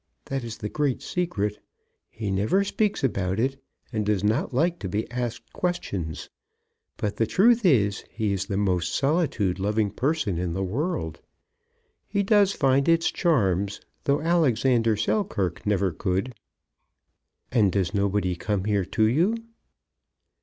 That 0.25 0.43
is 0.43 0.57
the 0.57 0.67
great 0.67 1.03
secret. 1.03 1.59
He 2.09 2.31
never 2.31 2.63
speaks 2.63 3.03
about 3.03 3.39
it, 3.39 3.61
and 3.93 4.03
does 4.03 4.23
not 4.23 4.51
like 4.51 4.79
to 4.79 4.89
be 4.89 5.07
asked 5.11 5.53
questions. 5.53 6.27
But 6.97 7.17
the 7.17 7.27
truth 7.27 7.63
is, 7.63 8.03
he 8.09 8.33
is 8.33 8.47
the 8.47 8.57
most 8.57 8.95
solitude 8.95 9.59
loving 9.59 9.91
person 9.91 10.39
in 10.39 10.53
the 10.53 10.63
world. 10.63 11.21
He 12.07 12.23
does 12.23 12.51
find 12.51 12.89
its 12.89 13.11
charms, 13.11 13.79
though 14.05 14.21
Alexander 14.21 14.95
Selkirk 14.97 15.67
never 15.67 15.91
could." 15.91 16.33
"And 17.51 17.71
does 17.71 17.93
nobody 17.93 18.35
come 18.35 18.63
here 18.63 18.85
to 18.85 19.03
you?" 19.03 19.35